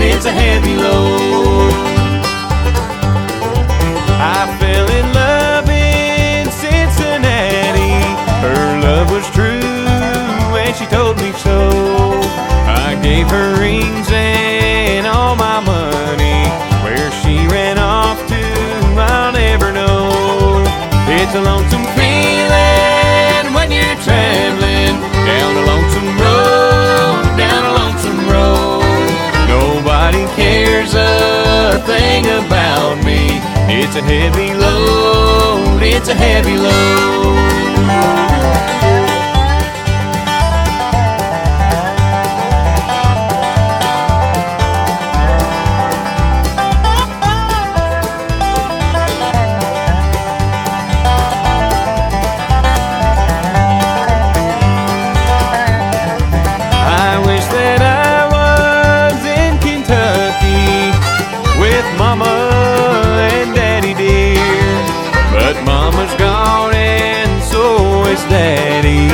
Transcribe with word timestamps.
It's 0.00 0.26
a 0.26 0.32
heavy 0.32 0.74
load. 0.76 1.72
I 4.20 4.63
thing 32.14 32.26
about 32.26 33.04
me. 33.04 33.40
It's 33.66 33.96
a 33.96 34.02
heavy 34.02 34.54
load, 34.54 35.82
it's 35.82 36.08
a 36.08 36.14
heavy 36.14 36.56
load. 36.56 38.33
Daddy. 68.28 69.08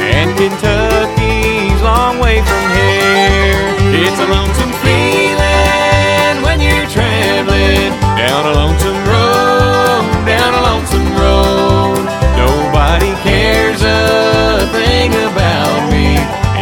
And 0.00 0.36
Kentucky's 0.36 1.80
long 1.82 2.18
way 2.18 2.40
from 2.42 2.64
here. 2.76 3.62
It's 4.04 4.20
a 4.20 4.26
lonesome 4.26 4.72
feeling 4.84 6.42
when 6.42 6.60
you're 6.60 6.88
traveling 6.88 7.92
down 8.16 8.46
a 8.46 8.52
lonesome 8.54 9.00
road, 9.06 10.04
down 10.26 10.52
a 10.54 10.62
lonesome 10.70 11.10
road. 11.16 12.02
Nobody 12.36 13.12
cares 13.22 13.82
a 13.82 14.66
thing 14.72 15.10
about 15.12 15.90
me. 15.90 16.16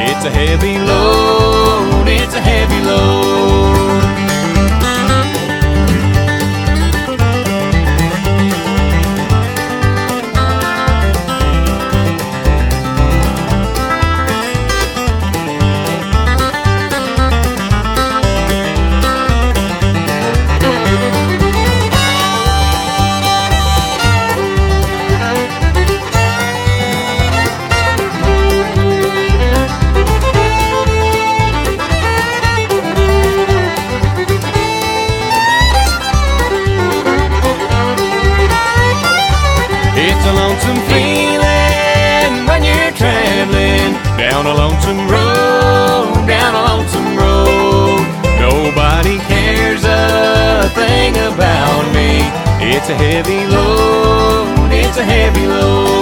It's 0.09 0.25
a 0.25 0.31
heavy 0.31 0.79
load, 0.79 1.56
It's 52.89 52.92
a 52.92 53.05
heavy 53.05 53.45
load, 53.48 54.70
it's 54.70 54.97
a 54.97 55.05
heavy 55.05 55.45
load. 55.45 55.97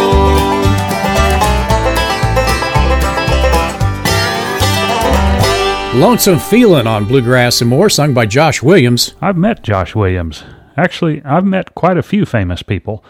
Lonesome 5.99 6.39
Feeling 6.39 6.87
on 6.87 7.07
Bluegrass 7.07 7.63
and 7.63 7.71
More, 7.71 7.89
sung 7.89 8.13
by 8.13 8.27
Josh 8.27 8.63
Williams. 8.63 9.15
I've 9.23 9.39
met 9.39 9.63
Josh 9.63 9.95
Williams. 9.95 10.45
Actually, 10.77 11.23
I've 11.25 11.47
met 11.47 11.75
quite 11.75 11.97
a 11.97 12.03
few 12.03 12.27
famous 12.27 12.63
people. 12.63 13.03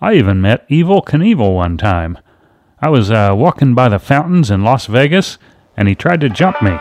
I 0.00 0.14
even 0.14 0.40
met 0.40 0.68
Evel 0.68 1.04
Knievel 1.04 1.54
one 1.54 1.76
time. 1.76 2.18
I 2.80 2.88
was 2.88 3.12
uh, 3.12 3.32
walking 3.36 3.76
by 3.76 3.88
the 3.88 4.00
fountains 4.00 4.50
in 4.50 4.64
Las 4.64 4.86
Vegas, 4.86 5.38
and 5.76 5.86
he 5.86 5.94
tried 5.94 6.20
to 6.22 6.28
jump 6.28 6.60
me. 6.60 6.76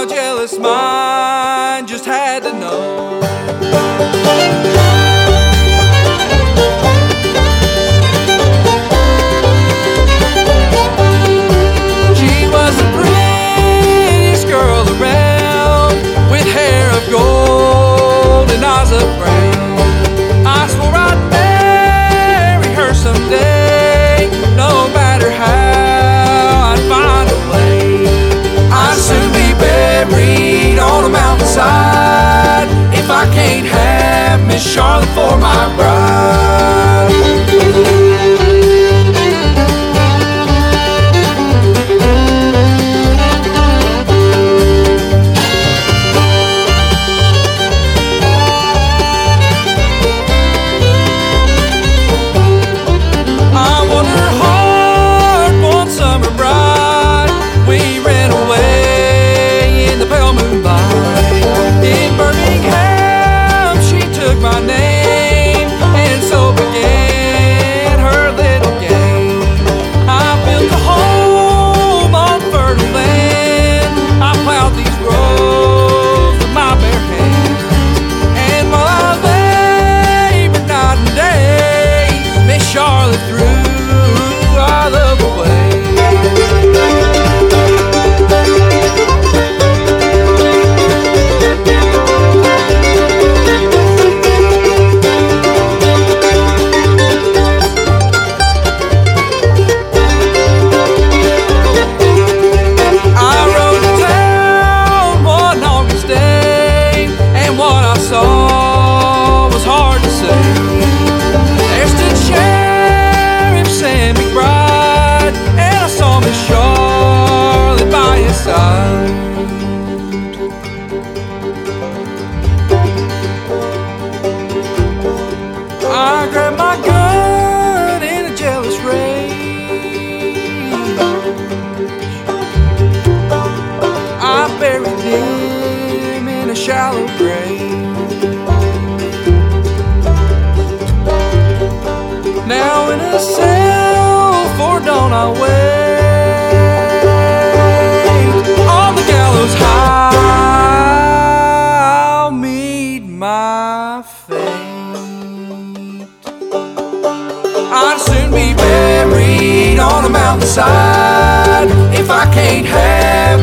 My 0.00 0.06
jealous 0.06 0.58
mind 0.58 1.86
just 1.86 2.06
had 2.06 2.42
to 2.42 2.52
know. 2.54 3.20
My 35.50 35.76
bride. 35.76 35.99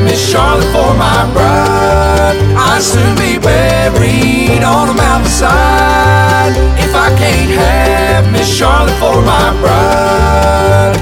Miss 0.07 0.31
Charlotte 0.31 0.71
for 0.71 0.94
my 0.95 1.30
bride. 1.33 2.38
I'd 2.56 2.81
soon 2.81 3.15
be 3.18 3.38
buried 3.38 4.63
on 4.63 4.88
a 4.89 4.94
mountainside 4.94 6.56
if 6.80 6.95
I 6.95 7.09
can't 7.18 7.51
have 7.51 8.31
Miss 8.31 8.48
Charlotte 8.48 8.98
for 9.00 9.21
my 9.21 9.51
bride. 9.59 10.98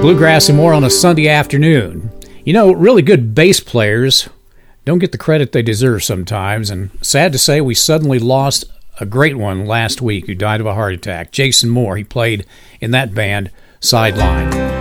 Bluegrass 0.00 0.48
and 0.48 0.56
more 0.56 0.72
on 0.72 0.84
a 0.84 0.90
Sunday 0.90 1.28
afternoon. 1.28 2.10
You 2.46 2.54
know, 2.54 2.72
really 2.72 3.02
good 3.02 3.34
bass 3.34 3.60
players 3.60 4.30
don't 4.86 5.00
get 5.00 5.12
the 5.12 5.18
credit 5.18 5.52
they 5.52 5.62
deserve 5.62 6.02
sometimes, 6.02 6.70
and 6.70 6.90
sad 7.02 7.30
to 7.32 7.38
say, 7.38 7.60
we 7.60 7.74
suddenly 7.74 8.18
lost 8.18 8.64
a 9.00 9.06
great 9.06 9.36
one 9.36 9.66
last 9.66 10.00
week 10.00 10.26
who 10.26 10.34
died 10.34 10.60
of 10.60 10.66
a 10.66 10.74
heart 10.74 10.94
attack. 10.94 11.30
Jason 11.30 11.68
Moore, 11.68 11.98
he 11.98 12.04
played 12.04 12.46
in 12.80 12.90
that 12.92 13.14
band, 13.14 13.50
Sideline. 13.80 14.71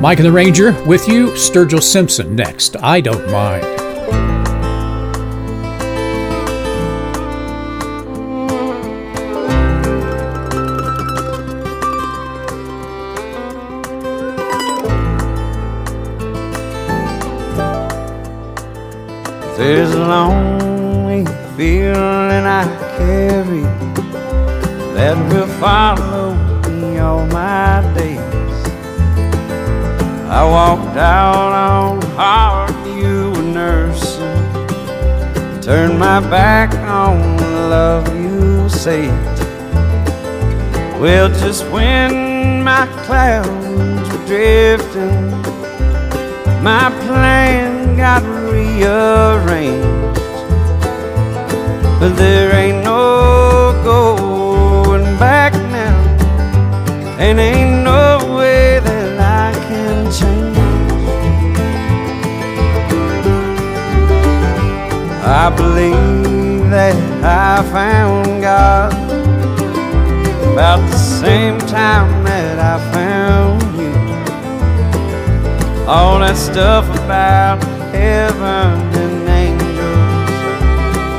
Mike 0.00 0.20
and 0.20 0.26
the 0.26 0.32
Ranger 0.32 0.80
with 0.84 1.08
you, 1.08 1.32
Sturgill 1.32 1.82
Simpson 1.82 2.36
next. 2.36 2.76
I 2.76 3.00
don't 3.00 3.28
mind. 3.32 3.64
There's 19.58 19.92
a 19.94 19.98
lonely 19.98 21.24
feeling 21.56 22.46
I 22.46 22.64
carry 22.96 23.62
that 24.94 25.16
will 25.32 25.48
follow 25.58 26.34
me 26.70 26.98
all 26.98 27.26
my 27.26 27.82
days. 27.96 28.27
I 30.30 30.44
walked 30.44 30.98
out 30.98 31.52
on 31.52 32.02
heart 32.12 32.86
you 32.86 33.30
were 33.30 33.42
nursing, 33.42 34.44
turned 35.62 35.98
my 35.98 36.20
back 36.20 36.74
on 36.74 37.38
the 37.38 37.44
love 37.44 38.14
you 38.14 38.68
saved. 38.68 39.10
Well, 41.00 41.30
just 41.30 41.66
when 41.70 42.62
my 42.62 42.86
clouds 43.06 44.12
were 44.12 44.26
drifting, 44.26 45.30
my 46.62 46.90
plan 47.06 47.96
got 47.96 48.22
rearranged. 48.52 50.20
But 51.98 52.16
there 52.16 52.54
ain't 52.54 52.84
no 52.84 53.72
going 53.82 55.04
back 55.18 55.54
now, 55.54 55.96
and 57.18 57.40
ain't 57.40 57.77
I 65.30 65.52
believe 65.54 66.70
that 66.70 66.96
I 67.22 67.62
found 67.70 68.40
God 68.40 68.94
about 70.50 70.80
the 70.90 70.96
same 70.96 71.58
time 71.58 72.24
that 72.24 72.58
I 72.58 72.78
found 72.90 73.60
you. 73.76 73.92
All 75.86 76.20
that 76.20 76.36
stuff 76.36 76.86
about 77.04 77.62
heaven 77.92 78.80
and 78.96 79.28
angels. 79.28 79.68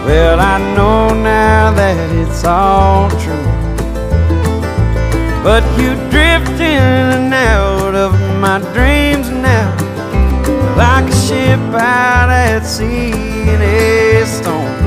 Well, 0.03 0.39
I 0.39 0.58
know 0.75 1.13
now 1.13 1.72
that 1.74 1.98
it's 2.17 2.43
all 2.43 3.08
true. 3.22 3.50
But 5.43 5.63
you 5.79 5.93
drift 6.10 6.60
in 6.60 7.05
and 7.17 7.34
out 7.34 7.93
of 7.93 8.28
my 8.39 8.60
dreams 8.74 9.29
now, 9.29 9.75
like 10.77 11.12
a 11.12 11.15
ship 11.27 11.60
out 11.74 12.29
at 12.29 12.62
sea 12.65 13.12
in 13.12 13.62
a 13.62 14.25
storm. 14.25 14.79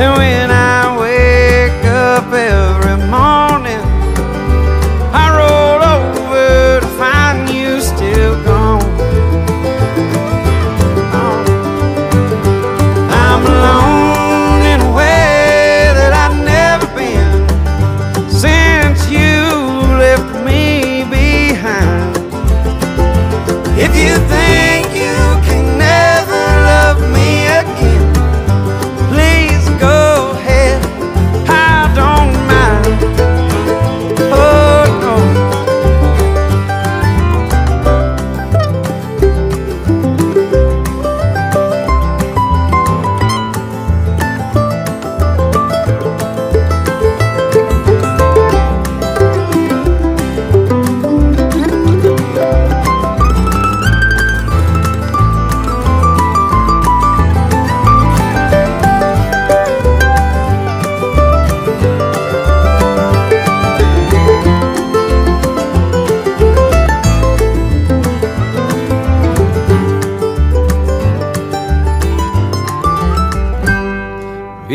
And 0.00 0.16
when 0.16 0.50
I 0.50 0.96
wake 0.98 1.84
up 1.84 2.32
every 2.32 2.87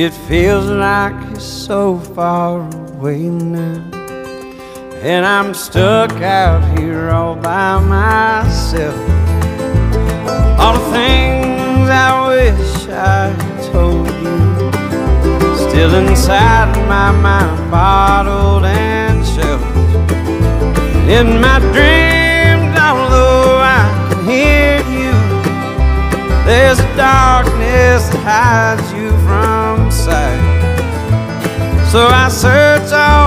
It 0.06 0.12
feels 0.28 0.66
like 0.66 1.16
it's 1.32 1.46
so 1.46 1.98
far 1.98 2.60
away 2.90 3.20
now. 3.20 3.80
And 5.02 5.26
I'm 5.26 5.54
stuck 5.54 6.12
out 6.22 6.78
here 6.78 7.10
all 7.10 7.38
by 7.38 7.80
myself. 7.80 9.00
All 10.60 10.74
the 10.74 10.86
things 10.92 11.88
I 11.88 12.10
wish 12.28 12.90
I 12.90 13.32
told 13.72 14.08
you. 14.24 15.70
Still 15.70 15.96
inside 15.96 16.76
my 16.90 17.12
mind, 17.28 17.72
bottled 17.72 18.66
and 18.66 19.26
shelved. 19.26 19.64
In 21.18 21.40
my 21.40 21.60
dreams, 21.72 22.76
although 22.78 23.58
I 23.80 23.88
can 24.10 24.26
hear 24.28 24.80
you, 25.00 25.14
there's 26.44 26.80
a 26.80 26.96
darkness 26.98 28.10
that 28.10 28.20
hides 28.28 28.93
So 31.94 32.08
I 32.08 32.28
search 32.28 32.92
all 32.92 33.23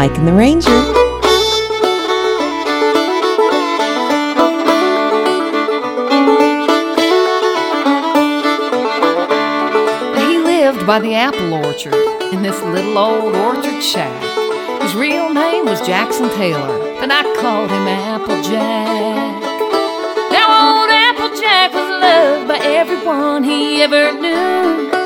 Mike 0.00 0.16
and 0.16 0.26
the 0.26 0.32
Ranger. 0.32 0.70
by 10.86 10.98
the 10.98 11.14
apple 11.14 11.52
orchard 11.52 11.94
in 12.32 12.42
this 12.42 12.60
little 12.62 12.96
old 12.98 13.36
orchard 13.36 13.82
shack. 13.82 14.82
His 14.82 14.94
real 14.94 15.32
name 15.32 15.66
was 15.66 15.80
Jackson 15.86 16.30
Taylor, 16.30 16.78
but 16.98 17.10
I 17.12 17.22
called 17.40 17.70
him 17.70 17.86
Applejack. 17.86 19.42
Now, 20.32 20.80
old 20.80 20.90
Applejack 20.90 21.74
was 21.74 21.90
loved 22.00 22.48
by 22.48 22.58
everyone 22.64 23.44
he 23.44 23.82
ever 23.82 24.12
knew. 24.18 24.99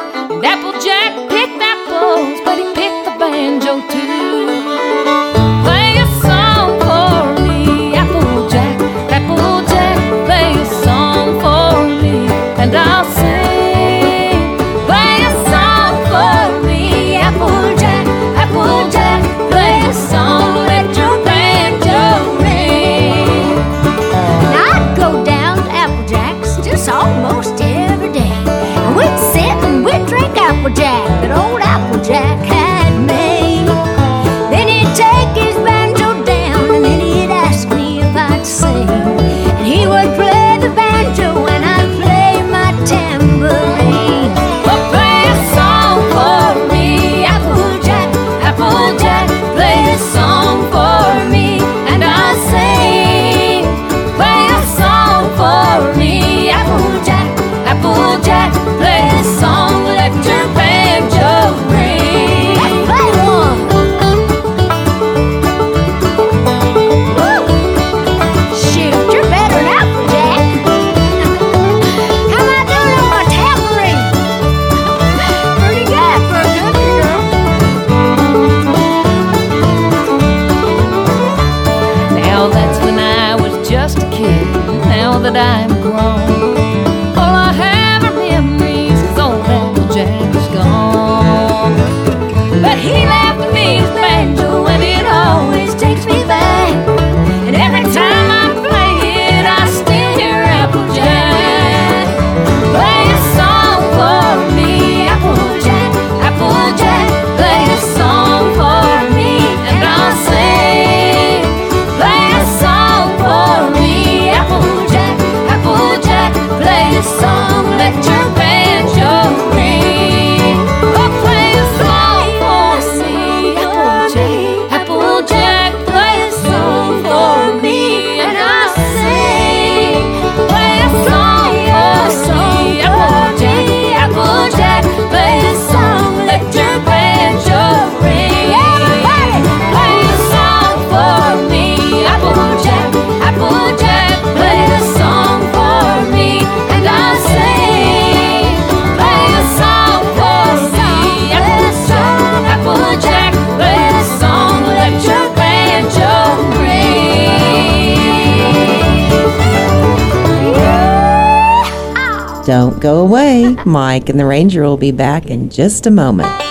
Mike, 163.66 164.08
and 164.08 164.18
the 164.18 164.26
Ranger 164.26 164.62
will 164.62 164.76
be 164.76 164.92
back 164.92 165.26
in 165.26 165.50
just 165.50 165.86
a 165.86 165.90
moment. 165.90 166.43